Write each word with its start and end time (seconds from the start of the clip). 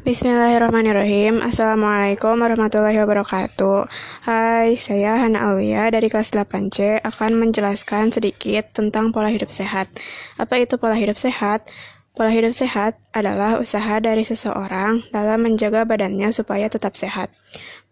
Bismillahirrahmanirrahim. 0.00 1.44
Assalamualaikum 1.44 2.40
warahmatullahi 2.40 2.96
wabarakatuh. 3.04 3.84
Hai, 4.24 4.80
saya 4.80 5.20
Hana 5.20 5.44
Alwia 5.44 5.92
dari 5.92 6.08
kelas 6.08 6.32
8C 6.32 7.04
akan 7.04 7.36
menjelaskan 7.36 8.08
sedikit 8.08 8.72
tentang 8.72 9.12
pola 9.12 9.28
hidup 9.28 9.52
sehat. 9.52 9.92
Apa 10.40 10.64
itu 10.64 10.80
pola 10.80 10.96
hidup 10.96 11.20
sehat? 11.20 11.68
Pola 12.16 12.32
hidup 12.32 12.56
sehat 12.56 12.96
adalah 13.12 13.60
usaha 13.60 14.00
dari 14.00 14.24
seseorang 14.24 15.12
dalam 15.12 15.44
menjaga 15.44 15.84
badannya 15.84 16.32
supaya 16.32 16.72
tetap 16.72 16.96
sehat. 16.96 17.28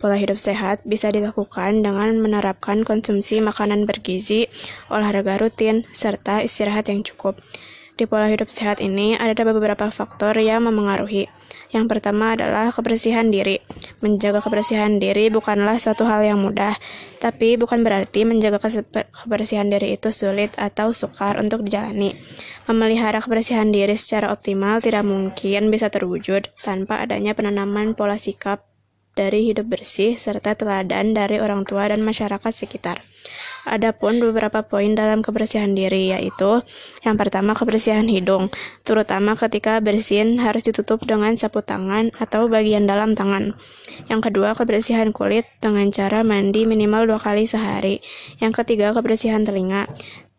Pola 0.00 0.16
hidup 0.16 0.40
sehat 0.40 0.80
bisa 0.88 1.12
dilakukan 1.12 1.84
dengan 1.84 2.16
menerapkan 2.16 2.80
konsumsi 2.80 3.44
makanan 3.44 3.84
bergizi, 3.84 4.48
olahraga 4.88 5.36
rutin, 5.36 5.84
serta 5.92 6.40
istirahat 6.40 6.88
yang 6.88 7.04
cukup 7.04 7.36
di 8.00 8.08
pola 8.08 8.32
hidup 8.32 8.48
sehat 8.48 8.80
ini 8.80 9.12
ada 9.20 9.36
beberapa 9.44 9.92
faktor 9.92 10.32
yang 10.40 10.64
memengaruhi. 10.64 11.28
Yang 11.68 11.84
pertama 11.92 12.32
adalah 12.32 12.72
kebersihan 12.72 13.28
diri. 13.28 13.60
Menjaga 14.00 14.40
kebersihan 14.40 14.96
diri 14.96 15.28
bukanlah 15.28 15.76
suatu 15.76 16.08
hal 16.08 16.24
yang 16.24 16.40
mudah, 16.40 16.72
tapi 17.20 17.60
bukan 17.60 17.84
berarti 17.84 18.24
menjaga 18.24 18.56
kebersihan 19.12 19.68
diri 19.68 20.00
itu 20.00 20.08
sulit 20.08 20.56
atau 20.56 20.96
sukar 20.96 21.36
untuk 21.36 21.60
dijalani. 21.60 22.16
Memelihara 22.64 23.20
kebersihan 23.20 23.68
diri 23.68 23.92
secara 24.00 24.32
optimal 24.32 24.80
tidak 24.80 25.04
mungkin 25.04 25.68
bisa 25.68 25.92
terwujud 25.92 26.48
tanpa 26.64 27.04
adanya 27.04 27.36
penanaman 27.36 27.92
pola 27.92 28.16
sikap 28.16 28.69
dari 29.20 29.52
hidup 29.52 29.68
bersih 29.68 30.16
serta 30.16 30.56
teladan 30.56 31.12
dari 31.12 31.36
orang 31.44 31.68
tua 31.68 31.92
dan 31.92 32.00
masyarakat 32.00 32.48
sekitar. 32.48 33.04
Adapun 33.68 34.16
beberapa 34.24 34.64
poin 34.64 34.96
dalam 34.96 35.20
kebersihan 35.20 35.76
diri 35.76 36.16
yaitu 36.16 36.64
yang 37.04 37.20
pertama 37.20 37.52
kebersihan 37.52 38.08
hidung, 38.08 38.48
terutama 38.88 39.36
ketika 39.36 39.76
bersin 39.84 40.40
harus 40.40 40.64
ditutup 40.64 41.04
dengan 41.04 41.36
sapu 41.36 41.60
tangan 41.60 42.08
atau 42.16 42.48
bagian 42.48 42.88
dalam 42.88 43.12
tangan. 43.12 43.52
Yang 44.08 44.32
kedua 44.32 44.56
kebersihan 44.56 45.12
kulit 45.12 45.44
dengan 45.60 45.92
cara 45.92 46.24
mandi 46.24 46.64
minimal 46.64 47.04
dua 47.04 47.20
kali 47.20 47.44
sehari. 47.44 48.00
Yang 48.40 48.64
ketiga 48.64 48.96
kebersihan 48.96 49.44
telinga. 49.44 49.84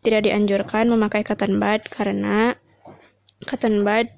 Tidak 0.02 0.26
dianjurkan 0.26 0.90
memakai 0.90 1.22
cotton 1.22 1.62
bud 1.62 1.86
karena 1.86 2.58
cotton 3.46 3.86
bud 3.86 4.10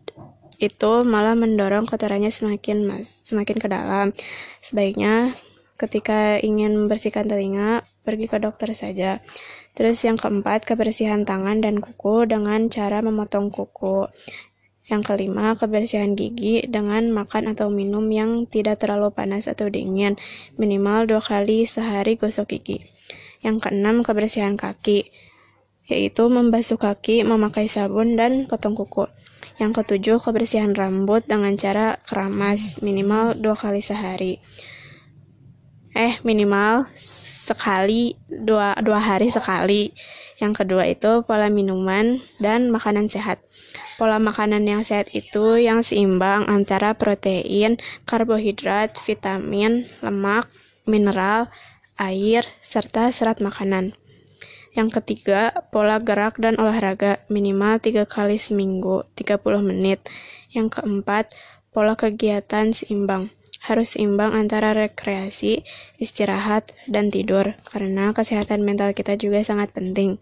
itu 0.66 1.04
malah 1.04 1.36
mendorong 1.36 1.84
kotorannya 1.84 2.32
semakin 2.32 2.88
mas, 2.88 3.24
semakin 3.28 3.56
ke 3.60 3.68
dalam. 3.68 4.10
Sebaiknya 4.58 5.32
ketika 5.74 6.38
ingin 6.38 6.74
membersihkan 6.78 7.26
telinga, 7.26 7.82
pergi 8.06 8.26
ke 8.30 8.38
dokter 8.38 8.70
saja. 8.72 9.20
Terus 9.74 9.98
yang 10.06 10.14
keempat, 10.14 10.62
kebersihan 10.62 11.26
tangan 11.26 11.58
dan 11.58 11.82
kuku 11.82 12.30
dengan 12.30 12.70
cara 12.70 13.02
memotong 13.02 13.50
kuku. 13.50 14.06
Yang 14.84 15.02
kelima, 15.10 15.56
kebersihan 15.56 16.12
gigi 16.12 16.62
dengan 16.68 17.08
makan 17.08 17.56
atau 17.56 17.72
minum 17.72 18.04
yang 18.12 18.44
tidak 18.44 18.84
terlalu 18.84 19.10
panas 19.10 19.48
atau 19.48 19.66
dingin, 19.72 20.14
minimal 20.60 21.08
dua 21.08 21.24
kali 21.24 21.64
sehari 21.64 22.20
gosok 22.20 22.54
gigi. 22.54 22.84
Yang 23.40 23.68
keenam, 23.68 24.04
kebersihan 24.04 24.54
kaki, 24.60 25.08
yaitu 25.88 26.24
membasuh 26.28 26.76
kaki, 26.76 27.24
memakai 27.24 27.64
sabun, 27.64 28.14
dan 28.14 28.44
potong 28.44 28.76
kuku. 28.76 29.08
Yang 29.54 29.82
ketujuh, 29.82 30.18
kebersihan 30.18 30.74
rambut 30.74 31.22
dengan 31.26 31.54
cara 31.54 31.98
keramas 32.02 32.82
minimal 32.82 33.38
dua 33.38 33.54
kali 33.54 33.78
sehari. 33.78 34.42
Eh, 35.94 36.18
minimal 36.26 36.90
sekali 37.44 38.18
dua, 38.26 38.74
dua 38.82 38.98
hari 38.98 39.30
sekali. 39.30 39.94
Yang 40.42 40.66
kedua 40.66 40.90
itu 40.90 41.22
pola 41.22 41.46
minuman 41.46 42.18
dan 42.42 42.66
makanan 42.74 43.06
sehat. 43.06 43.38
Pola 43.94 44.18
makanan 44.18 44.66
yang 44.66 44.82
sehat 44.82 45.14
itu 45.14 45.54
yang 45.62 45.86
seimbang 45.86 46.50
antara 46.50 46.98
protein, 46.98 47.78
karbohidrat, 48.10 48.98
vitamin, 48.98 49.86
lemak, 50.02 50.50
mineral, 50.82 51.46
air, 51.94 52.42
serta 52.58 53.14
serat 53.14 53.38
makanan. 53.38 53.94
Yang 54.74 55.00
ketiga, 55.00 55.54
pola 55.70 56.02
gerak 56.02 56.42
dan 56.42 56.58
olahraga 56.58 57.22
minimal 57.30 57.78
3 57.78 58.10
kali 58.10 58.36
seminggu, 58.42 59.06
30 59.14 59.62
menit. 59.62 60.02
Yang 60.50 60.82
keempat, 60.82 61.30
pola 61.70 61.94
kegiatan 61.94 62.74
seimbang. 62.74 63.30
Harus 63.62 63.96
seimbang 63.96 64.34
antara 64.34 64.74
rekreasi, 64.74 65.62
istirahat, 66.02 66.74
dan 66.90 67.08
tidur, 67.08 67.54
karena 67.70 68.10
kesehatan 68.10 68.66
mental 68.66 68.92
kita 68.92 69.14
juga 69.14 69.40
sangat 69.46 69.70
penting. 69.70 70.18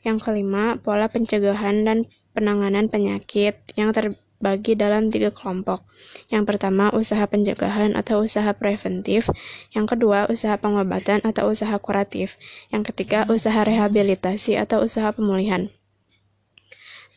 Yang 0.00 0.26
kelima, 0.26 0.80
pola 0.80 1.12
pencegahan 1.12 1.84
dan 1.84 2.08
penanganan 2.32 2.88
penyakit 2.88 3.60
yang 3.76 3.92
ter 3.92 4.16
bagi 4.40 4.72
dalam 4.74 5.12
tiga 5.12 5.28
kelompok. 5.28 5.84
Yang 6.32 6.44
pertama, 6.48 6.88
usaha 6.96 7.22
pencegahan 7.28 7.92
atau 7.92 8.24
usaha 8.24 8.50
preventif. 8.56 9.28
Yang 9.76 9.94
kedua, 9.94 10.26
usaha 10.32 10.56
pengobatan 10.56 11.20
atau 11.22 11.52
usaha 11.52 11.76
kuratif. 11.76 12.40
Yang 12.72 12.90
ketiga, 12.90 13.28
usaha 13.28 13.60
rehabilitasi 13.60 14.56
atau 14.56 14.82
usaha 14.82 15.12
pemulihan. 15.12 15.68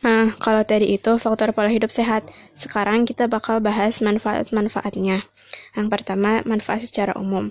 Nah, 0.04 0.36
kalau 0.36 0.60
tadi 0.68 0.92
itu 1.00 1.16
faktor 1.16 1.56
pola 1.56 1.72
hidup 1.72 1.88
sehat. 1.88 2.28
Sekarang 2.52 3.08
kita 3.08 3.24
bakal 3.24 3.64
bahas 3.64 4.04
manfaat-manfaatnya. 4.04 5.24
Yang 5.72 5.88
pertama, 5.88 6.44
manfaat 6.44 6.84
secara 6.84 7.16
umum. 7.16 7.48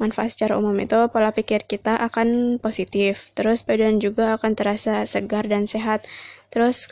Manfaat 0.00 0.34
secara 0.34 0.58
umum 0.58 0.74
itu 0.82 0.96
pola 1.14 1.30
pikir 1.30 1.70
kita 1.70 1.92
akan 2.02 2.58
positif, 2.58 3.30
terus 3.36 3.62
badan 3.62 4.02
juga 4.02 4.34
akan 4.34 4.58
terasa 4.58 5.06
segar 5.06 5.46
dan 5.46 5.70
sehat. 5.70 6.02
Terus 6.50 6.88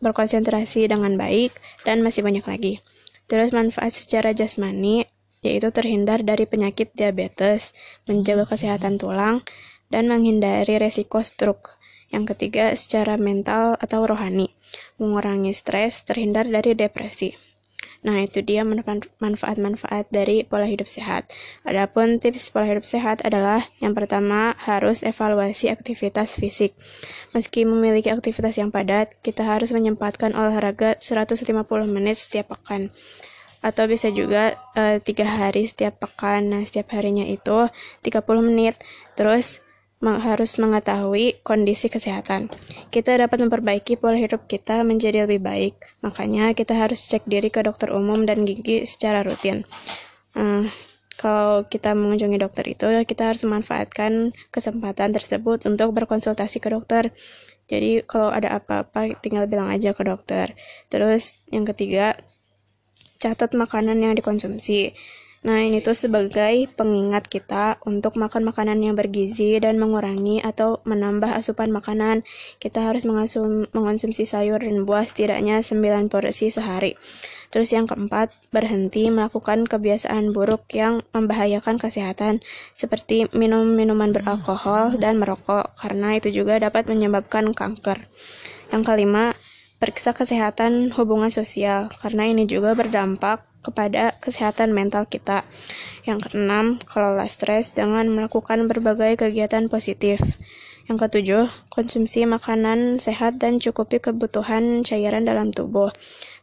berkonsentrasi 0.00 0.88
dengan 0.88 1.16
baik, 1.16 1.54
dan 1.84 2.00
masih 2.00 2.24
banyak 2.24 2.44
lagi. 2.44 2.74
Terus 3.30 3.54
manfaat 3.54 3.94
secara 3.94 4.34
jasmani, 4.34 5.06
yaitu 5.40 5.72
terhindar 5.72 6.20
dari 6.20 6.44
penyakit 6.44 6.92
diabetes, 6.92 7.72
menjaga 8.04 8.44
kesehatan 8.44 9.00
tulang, 9.00 9.40
dan 9.88 10.10
menghindari 10.10 10.76
resiko 10.76 11.24
stroke. 11.24 11.76
Yang 12.10 12.34
ketiga, 12.34 12.74
secara 12.74 13.14
mental 13.14 13.78
atau 13.78 14.02
rohani, 14.02 14.50
mengurangi 14.98 15.54
stres, 15.54 16.02
terhindar 16.02 16.50
dari 16.50 16.74
depresi. 16.74 17.49
Nah, 18.00 18.24
itu 18.24 18.40
dia 18.40 18.64
manfaat-manfaat 19.20 20.08
dari 20.08 20.40
pola 20.48 20.64
hidup 20.64 20.88
sehat. 20.88 21.28
Adapun 21.68 22.16
tips 22.16 22.48
pola 22.48 22.64
hidup 22.64 22.88
sehat 22.88 23.20
adalah 23.28 23.60
yang 23.84 23.92
pertama 23.92 24.56
harus 24.56 25.04
evaluasi 25.04 25.68
aktivitas 25.68 26.40
fisik. 26.40 26.72
Meski 27.36 27.68
memiliki 27.68 28.08
aktivitas 28.08 28.56
yang 28.56 28.72
padat, 28.72 29.12
kita 29.20 29.44
harus 29.44 29.76
menyempatkan 29.76 30.32
olahraga 30.32 30.96
150 30.96 31.44
menit 31.92 32.16
setiap 32.16 32.56
pekan 32.56 32.88
atau 33.60 33.84
bisa 33.84 34.08
juga 34.08 34.56
eh, 34.72 35.04
tiga 35.04 35.28
hari 35.28 35.68
setiap 35.68 36.00
pekan. 36.00 36.48
Nah, 36.48 36.64
setiap 36.64 36.96
harinya 36.96 37.28
itu 37.28 37.68
30 38.00 38.40
menit. 38.40 38.80
Terus 39.12 39.60
harus 40.00 40.56
mengetahui 40.56 41.44
kondisi 41.44 41.92
kesehatan. 41.92 42.48
Kita 42.88 43.20
dapat 43.20 43.44
memperbaiki 43.44 44.00
pola 44.00 44.16
hidup 44.16 44.48
kita 44.48 44.80
menjadi 44.80 45.28
lebih 45.28 45.44
baik. 45.44 45.76
Makanya 46.00 46.56
kita 46.56 46.72
harus 46.72 47.04
cek 47.04 47.28
diri 47.28 47.52
ke 47.52 47.60
dokter 47.60 47.92
umum 47.92 48.24
dan 48.24 48.48
gigi 48.48 48.88
secara 48.88 49.20
rutin. 49.20 49.60
Uh, 50.32 50.64
kalau 51.20 51.68
kita 51.68 51.92
mengunjungi 51.92 52.40
dokter 52.40 52.64
itu, 52.64 52.88
kita 53.04 53.28
harus 53.28 53.44
memanfaatkan 53.44 54.32
kesempatan 54.48 55.12
tersebut 55.12 55.68
untuk 55.68 55.92
berkonsultasi 55.92 56.64
ke 56.64 56.72
dokter. 56.72 57.12
Jadi 57.68 58.00
kalau 58.08 58.32
ada 58.32 58.56
apa-apa 58.56 59.20
tinggal 59.20 59.44
bilang 59.44 59.68
aja 59.68 59.92
ke 59.92 60.00
dokter. 60.00 60.56
Terus 60.88 61.36
yang 61.52 61.68
ketiga, 61.68 62.16
catat 63.20 63.52
makanan 63.52 64.00
yang 64.00 64.16
dikonsumsi. 64.16 64.96
Nah, 65.40 65.64
ini 65.64 65.80
tuh 65.80 65.96
sebagai 65.96 66.68
pengingat 66.76 67.24
kita 67.24 67.80
untuk 67.88 68.20
makan 68.20 68.44
makanan 68.44 68.76
yang 68.84 68.92
bergizi 68.92 69.56
dan 69.56 69.80
mengurangi 69.80 70.44
atau 70.44 70.84
menambah 70.84 71.32
asupan 71.32 71.72
makanan. 71.72 72.28
Kita 72.60 72.84
harus 72.84 73.08
mengasum, 73.08 73.64
mengonsumsi 73.72 74.28
sayur 74.28 74.60
dan 74.60 74.84
buah 74.84 75.08
setidaknya 75.08 75.64
9 75.64 76.12
porsi 76.12 76.52
sehari. 76.52 76.92
Terus 77.48 77.72
yang 77.72 77.88
keempat, 77.88 78.36
berhenti 78.52 79.08
melakukan 79.08 79.64
kebiasaan 79.64 80.36
buruk 80.36 80.68
yang 80.76 81.00
membahayakan 81.16 81.80
kesehatan 81.80 82.44
seperti 82.76 83.24
minum 83.32 83.64
minuman 83.64 84.12
beralkohol 84.12 85.00
dan 85.00 85.16
merokok 85.16 85.72
karena 85.80 86.20
itu 86.20 86.28
juga 86.36 86.60
dapat 86.60 86.84
menyebabkan 86.84 87.56
kanker. 87.56 87.96
Yang 88.70 88.82
kelima, 88.86 89.34
periksa 89.80 90.12
kesehatan 90.12 90.92
hubungan 90.92 91.32
sosial 91.32 91.88
karena 92.04 92.28
ini 92.28 92.44
juga 92.44 92.76
berdampak 92.76 93.42
kepada 93.64 94.12
kesehatan 94.20 94.76
mental 94.76 95.08
kita. 95.08 95.42
Yang 96.04 96.28
keenam, 96.30 96.76
kelola 96.84 97.24
stres 97.26 97.72
dengan 97.72 98.12
melakukan 98.12 98.68
berbagai 98.68 99.16
kegiatan 99.16 99.72
positif. 99.72 100.20
Yang 100.84 101.08
ketujuh, 101.08 101.44
konsumsi 101.72 102.28
makanan 102.28 103.00
sehat 103.00 103.40
dan 103.40 103.56
cukupi 103.56 104.04
kebutuhan 104.04 104.84
cairan 104.84 105.24
dalam 105.24 105.48
tubuh, 105.54 105.88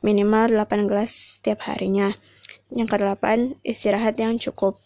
minimal 0.01 0.49
8 0.49 0.89
gelas 0.89 1.37
setiap 1.37 1.67
harinya. 1.69 2.09
Yang 2.73 2.97
kedelapan, 2.97 3.59
istirahat 3.61 4.17
yang 4.17 4.41
cukup. 4.41 4.81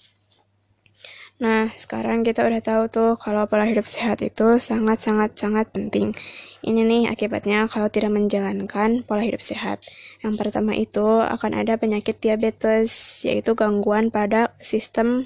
Nah, 1.42 1.74
sekarang 1.74 2.22
kita 2.22 2.46
udah 2.46 2.62
tahu 2.62 2.84
tuh 2.94 3.12
kalau 3.18 3.50
pola 3.50 3.66
hidup 3.66 3.90
sehat 3.90 4.22
itu 4.22 4.62
sangat-sangat-sangat 4.62 5.74
penting. 5.74 6.14
Ini 6.62 6.86
nih 6.86 7.10
akibatnya 7.10 7.66
kalau 7.66 7.90
tidak 7.90 8.14
menjalankan 8.14 9.02
pola 9.02 9.26
hidup 9.26 9.42
sehat. 9.42 9.82
Yang 10.22 10.38
pertama 10.38 10.78
itu 10.78 11.02
akan 11.02 11.58
ada 11.58 11.82
penyakit 11.82 12.22
diabetes, 12.22 13.26
yaitu 13.26 13.58
gangguan 13.58 14.14
pada 14.14 14.54
sistem 14.62 15.26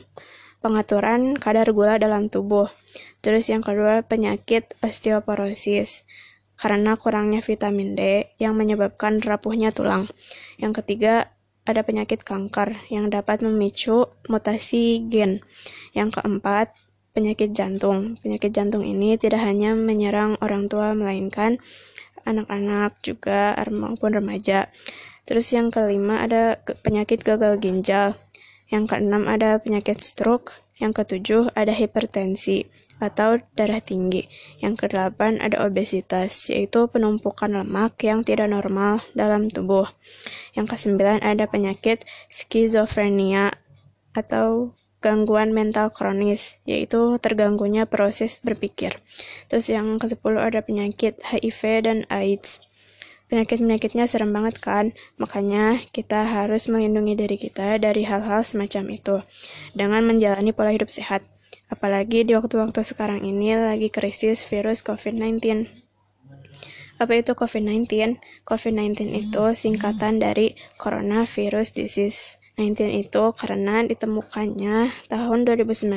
pengaturan 0.63 1.35
kadar 1.35 1.67
gula 1.75 1.99
dalam 1.99 2.31
tubuh. 2.31 2.71
Terus 3.19 3.51
yang 3.51 3.59
kedua 3.59 3.99
penyakit 4.07 4.71
osteoporosis 4.79 6.07
karena 6.55 6.95
kurangnya 6.95 7.43
vitamin 7.43 7.99
D 7.99 8.31
yang 8.39 8.55
menyebabkan 8.55 9.19
rapuhnya 9.19 9.75
tulang. 9.75 10.07
Yang 10.63 10.79
ketiga 10.79 11.34
ada 11.65 11.81
penyakit 11.81 12.21
kanker 12.21 12.77
yang 12.93 13.09
dapat 13.09 13.41
memicu 13.41 14.05
mutasi 14.29 15.05
gen. 15.09 15.41
Yang 15.97 16.21
keempat, 16.21 16.77
penyakit 17.17 17.55
jantung. 17.57 18.13
Penyakit 18.21 18.53
jantung 18.53 18.85
ini 18.85 19.17
tidak 19.17 19.41
hanya 19.41 19.73
menyerang 19.73 20.37
orang 20.45 20.69
tua, 20.69 20.93
melainkan 20.93 21.57
anak-anak 22.25 23.01
juga 23.01 23.57
maupun 23.69 24.17
remaja. 24.17 24.69
Terus 25.25 25.49
yang 25.57 25.73
kelima 25.73 26.21
ada 26.21 26.61
penyakit 26.85 27.25
gagal 27.25 27.57
ginjal. 27.57 28.13
Yang 28.69 28.93
keenam 28.93 29.25
ada 29.25 29.57
penyakit 29.57 29.97
stroke. 30.01 30.53
Yang 30.75 31.03
ketujuh 31.03 31.55
ada 31.55 31.71
hipertensi 31.71 32.67
atau 32.99 33.39
darah 33.55 33.83
tinggi. 33.83 34.27
Yang 34.63 34.87
kedelapan 34.87 35.39
ada 35.43 35.63
obesitas, 35.67 36.51
yaitu 36.51 36.87
penumpukan 36.87 37.51
lemak 37.51 37.99
yang 38.03 38.23
tidak 38.23 38.51
normal 38.51 39.03
dalam 39.15 39.51
tubuh. 39.51 39.87
Yang 40.55 40.75
kesembilan 40.75 41.23
ada 41.23 41.47
penyakit 41.47 42.03
skizofrenia 42.31 43.55
atau 44.15 44.71
gangguan 45.03 45.53
mental 45.53 45.91
kronis, 45.93 46.57
yaitu 46.65 47.19
terganggunya 47.21 47.85
proses 47.85 48.41
berpikir. 48.41 48.95
Terus 49.51 49.69
yang 49.69 50.01
ke-10 50.01 50.33
ada 50.39 50.59
penyakit 50.65 51.21
HIV 51.21 51.61
dan 51.85 51.99
AIDS. 52.09 52.63
Penyakit-penyakitnya 53.25 54.05
serem 54.05 54.29
banget 54.29 54.61
kan? 54.61 54.93
Makanya 55.17 55.81
kita 55.89 56.21
harus 56.25 56.69
melindungi 56.69 57.17
diri 57.17 57.37
kita 57.41 57.81
dari 57.81 58.05
hal-hal 58.05 58.45
semacam 58.45 58.83
itu 58.93 59.15
dengan 59.73 60.05
menjalani 60.05 60.53
pola 60.53 60.69
hidup 60.69 60.93
sehat. 60.93 61.25
Apalagi 61.65 62.21
di 62.21 62.37
waktu-waktu 62.37 62.85
sekarang 62.85 63.25
ini 63.25 63.57
lagi 63.57 63.89
krisis 63.89 64.45
virus 64.45 64.85
COVID-19. 64.85 65.65
Apa 67.01 67.17
itu 67.17 67.33
COVID-19? 67.33 68.21
COVID-19 68.45 69.09
itu 69.17 69.43
singkatan 69.57 70.21
dari 70.21 70.53
Coronavirus 70.77 71.73
Disease. 71.73 72.37
19 72.55 72.87
itu 73.03 73.23
karena 73.35 73.83
ditemukannya 73.83 75.09
tahun 75.11 75.39
2019. 75.43 75.91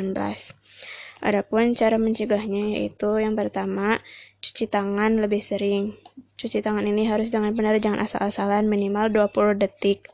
Adapun 1.18 1.74
cara 1.74 1.98
mencegahnya 1.98 2.78
yaitu 2.78 3.18
yang 3.18 3.34
pertama, 3.38 3.98
cuci 4.38 4.70
tangan 4.70 5.18
lebih 5.18 5.42
sering. 5.42 5.98
Cuci 6.38 6.62
tangan 6.62 6.86
ini 6.86 7.10
harus 7.10 7.34
dengan 7.34 7.50
benar 7.54 7.78
jangan 7.82 8.02
asal-asalan 8.02 8.70
minimal 8.70 9.10
20 9.10 9.58
detik. 9.58 10.10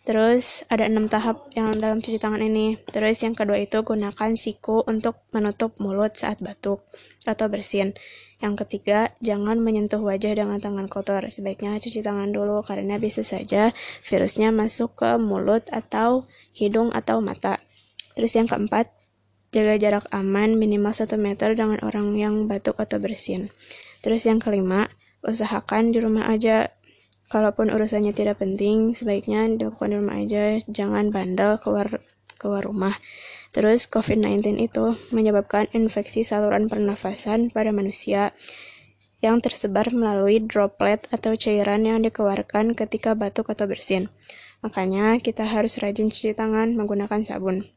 Terus 0.00 0.64
ada 0.72 0.88
enam 0.88 1.12
tahap 1.12 1.52
yang 1.52 1.68
dalam 1.76 2.00
cuci 2.00 2.16
tangan 2.16 2.40
ini. 2.40 2.80
Terus 2.88 3.20
yang 3.20 3.36
kedua 3.36 3.60
itu 3.60 3.84
gunakan 3.84 4.32
siku 4.32 4.80
untuk 4.88 5.20
menutup 5.36 5.76
mulut 5.76 6.16
saat 6.16 6.40
batuk 6.40 6.80
atau 7.28 7.46
bersin. 7.52 7.92
Yang 8.40 8.64
ketiga, 8.64 9.12
jangan 9.20 9.60
menyentuh 9.60 10.00
wajah 10.00 10.32
dengan 10.32 10.56
tangan 10.56 10.88
kotor. 10.88 11.28
Sebaiknya 11.28 11.76
cuci 11.76 12.00
tangan 12.00 12.32
dulu 12.32 12.64
karena 12.64 12.96
bisa 12.96 13.20
saja 13.20 13.76
virusnya 14.00 14.48
masuk 14.48 14.96
ke 14.96 15.20
mulut 15.20 15.68
atau 15.68 16.24
hidung 16.56 16.88
atau 16.96 17.20
mata. 17.20 17.60
Terus 18.16 18.32
yang 18.32 18.48
keempat, 18.48 18.88
jaga 19.50 19.74
jarak 19.78 20.06
aman 20.14 20.54
minimal 20.54 20.94
1 20.94 21.18
meter 21.18 21.58
dengan 21.58 21.82
orang 21.82 22.14
yang 22.14 22.46
batuk 22.46 22.78
atau 22.78 23.02
bersin. 23.02 23.50
Terus 24.00 24.24
yang 24.24 24.38
kelima, 24.38 24.86
usahakan 25.26 25.90
di 25.90 25.98
rumah 26.00 26.30
aja 26.30 26.70
kalaupun 27.30 27.70
urusannya 27.70 28.10
tidak 28.10 28.42
penting 28.42 28.96
sebaiknya 28.96 29.46
dilakukan 29.54 29.94
di 29.94 29.96
rumah 30.02 30.16
aja 30.18 30.58
jangan 30.66 31.14
bandel 31.14 31.54
keluar 31.62 32.02
keluar 32.40 32.66
rumah 32.66 32.96
terus 33.54 33.86
COVID-19 33.86 34.58
itu 34.58 34.98
menyebabkan 35.14 35.70
infeksi 35.70 36.26
saluran 36.26 36.66
pernafasan 36.66 37.54
pada 37.54 37.70
manusia 37.70 38.34
yang 39.20 39.38
tersebar 39.38 39.92
melalui 39.92 40.40
droplet 40.40 41.04
atau 41.12 41.36
cairan 41.36 41.84
yang 41.84 42.00
dikeluarkan 42.00 42.72
ketika 42.72 43.12
batuk 43.12 43.52
atau 43.52 43.68
bersin. 43.68 44.08
Makanya 44.64 45.20
kita 45.20 45.44
harus 45.44 45.76
rajin 45.76 46.08
cuci 46.08 46.32
tangan 46.32 46.72
menggunakan 46.72 47.20
sabun 47.20 47.68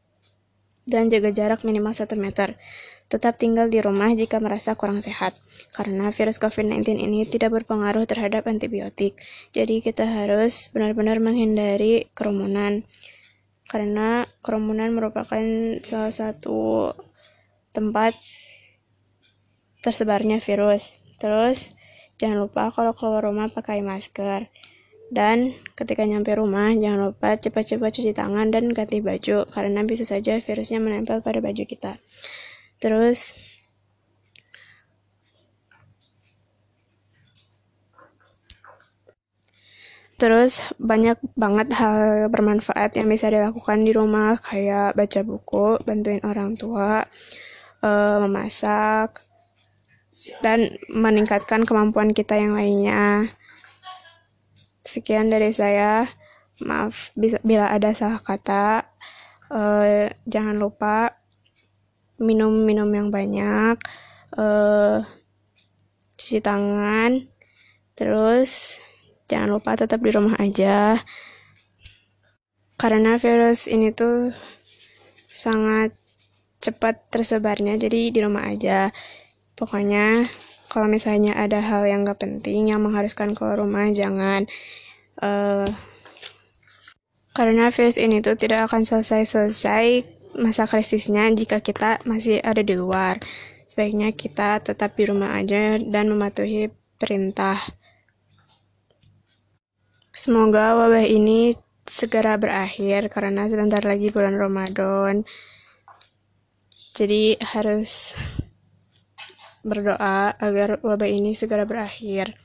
dan 0.84 1.08
jaga 1.08 1.32
jarak 1.32 1.64
minimal 1.64 1.92
1 1.92 2.14
meter. 2.16 2.56
Tetap 3.04 3.36
tinggal 3.36 3.68
di 3.68 3.84
rumah 3.84 4.08
jika 4.16 4.40
merasa 4.40 4.72
kurang 4.72 5.04
sehat, 5.04 5.36
karena 5.76 6.08
virus 6.08 6.40
COVID-19 6.40 6.96
ini 7.04 7.28
tidak 7.28 7.52
berpengaruh 7.52 8.08
terhadap 8.08 8.48
antibiotik. 8.48 9.20
Jadi 9.52 9.84
kita 9.84 10.08
harus 10.08 10.72
benar-benar 10.72 11.20
menghindari 11.20 12.08
kerumunan, 12.16 12.80
karena 13.68 14.24
kerumunan 14.40 14.88
merupakan 14.96 15.44
salah 15.84 16.12
satu 16.12 16.92
tempat 17.76 18.16
tersebarnya 19.84 20.40
virus. 20.40 21.04
Terus, 21.20 21.76
jangan 22.16 22.48
lupa 22.48 22.72
kalau 22.72 22.96
keluar 22.96 23.28
rumah 23.28 23.52
pakai 23.52 23.84
masker. 23.84 24.48
Dan 25.14 25.54
ketika 25.78 26.02
nyampe 26.02 26.34
rumah, 26.34 26.74
jangan 26.74 27.14
lupa 27.14 27.38
cepat-cepat 27.38 27.86
cuci 27.86 28.10
tangan 28.10 28.50
dan 28.50 28.74
ganti 28.74 28.98
baju, 28.98 29.46
karena 29.46 29.86
bisa 29.86 30.02
saja 30.02 30.42
virusnya 30.42 30.82
menempel 30.82 31.22
pada 31.22 31.38
baju 31.38 31.62
kita. 31.62 31.94
Terus 32.82 33.38
Terus 40.14 40.70
banyak 40.78 41.18
banget 41.34 41.74
hal 41.74 42.30
bermanfaat 42.30 42.94
yang 42.96 43.10
bisa 43.10 43.28
dilakukan 43.28 43.82
di 43.82 43.90
rumah 43.90 44.38
kayak 44.38 44.94
baca 44.94 45.20
buku, 45.26 45.78
bantuin 45.82 46.22
orang 46.22 46.54
tua, 46.54 47.02
uh, 47.82 48.16
memasak, 48.22 49.20
dan 50.38 50.70
meningkatkan 50.94 51.66
kemampuan 51.66 52.14
kita 52.14 52.38
yang 52.38 52.54
lainnya. 52.54 53.26
Sekian 54.84 55.32
dari 55.32 55.50
saya. 55.50 56.06
Maaf 56.62 57.10
bila 57.42 57.72
ada 57.72 57.90
salah 57.90 58.22
kata. 58.22 58.86
Uh, 59.50 60.06
jangan 60.24 60.56
lupa 60.56 61.24
minum-minum 62.18 62.86
yang 62.94 63.08
banyak, 63.10 63.76
uh, 64.38 65.02
cuci 66.14 66.38
tangan, 66.38 67.26
terus 67.98 68.78
jangan 69.26 69.58
lupa 69.58 69.74
tetap 69.74 69.98
di 69.98 70.10
rumah 70.14 70.38
aja. 70.38 70.98
Karena 72.78 73.18
virus 73.18 73.66
ini 73.70 73.94
tuh 73.94 74.34
sangat 75.30 75.94
cepat 76.62 77.10
tersebarnya, 77.10 77.78
jadi 77.78 78.10
di 78.10 78.18
rumah 78.22 78.46
aja. 78.46 78.90
Pokoknya 79.54 80.26
kalau 80.68 80.88
misalnya 80.88 81.36
ada 81.36 81.60
hal 81.60 81.84
yang 81.84 82.04
gak 82.04 82.22
penting 82.24 82.72
yang 82.72 82.80
mengharuskan 82.82 83.36
keluar 83.36 83.60
rumah, 83.60 83.90
jangan. 83.90 84.48
Uh, 85.20 85.66
karena 87.34 87.70
virus 87.74 87.98
ini 87.98 88.22
tuh 88.22 88.38
tidak 88.38 88.70
akan 88.70 88.86
selesai-selesai 88.86 90.06
masa 90.38 90.66
krisisnya 90.66 91.30
jika 91.34 91.58
kita 91.58 91.98
masih 92.06 92.38
ada 92.42 92.62
di 92.62 92.74
luar. 92.78 93.18
Sebaiknya 93.66 94.14
kita 94.14 94.62
tetap 94.62 94.94
di 94.94 95.10
rumah 95.10 95.34
aja 95.34 95.78
dan 95.82 96.06
mematuhi 96.06 96.70
perintah. 96.94 97.58
Semoga 100.14 100.78
wabah 100.78 101.02
ini 101.02 101.50
segera 101.82 102.38
berakhir 102.38 103.10
karena 103.10 103.50
sebentar 103.50 103.82
lagi 103.82 104.14
bulan 104.14 104.38
Ramadan. 104.38 105.26
Jadi 106.94 107.34
harus 107.42 108.14
berdoa 109.64 110.36
agar 110.36 110.78
wabah 110.84 111.08
ini 111.08 111.32
segera 111.32 111.64
berakhir. 111.64 112.36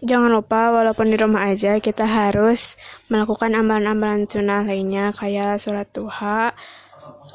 Jangan 0.00 0.30
lupa 0.30 0.70
walaupun 0.70 1.10
di 1.10 1.18
rumah 1.18 1.50
aja 1.50 1.82
kita 1.82 2.06
harus 2.06 2.78
melakukan 3.10 3.50
amalan-amalan 3.58 4.30
sunnah 4.30 4.62
lainnya 4.62 5.10
kayak 5.10 5.58
sholat 5.58 5.90
duha, 5.90 6.54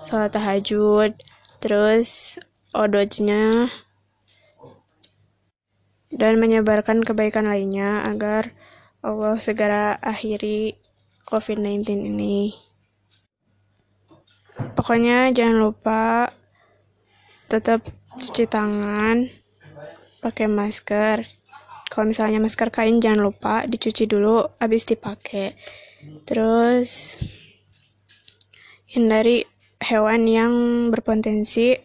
sholat 0.08 0.32
tahajud 0.32 1.12
terus 1.60 2.40
odojnya 2.72 3.68
dan 6.16 6.40
menyebarkan 6.40 7.04
kebaikan 7.04 7.52
lainnya 7.52 8.08
agar 8.08 8.56
Allah 9.04 9.36
segera 9.38 10.00
akhiri 10.00 10.80
COVID-19 11.28 11.92
ini. 12.16 12.56
Pokoknya 14.80 15.36
jangan 15.36 15.58
lupa 15.60 16.32
tetap 17.46 17.86
cuci 18.18 18.46
tangan, 18.48 19.28
pakai 20.24 20.50
masker. 20.50 21.26
Kalau 21.90 22.06
misalnya 22.10 22.42
masker 22.42 22.74
kain 22.74 23.00
jangan 23.00 23.30
lupa 23.30 23.64
dicuci 23.70 24.10
dulu 24.10 24.42
habis 24.58 24.84
dipakai. 24.90 25.54
Terus 26.26 27.22
hindari 28.90 29.46
hewan 29.86 30.26
yang 30.26 30.54
berpotensi 30.90 31.78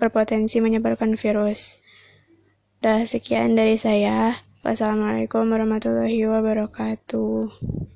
berpotensi 0.00 0.58
menyebarkan 0.58 1.14
virus. 1.14 1.78
Dah 2.80 3.04
sekian 3.04 3.56
dari 3.56 3.78
saya. 3.78 4.36
Wassalamualaikum 4.64 5.44
warahmatullahi 5.44 6.24
wabarakatuh. 6.24 7.93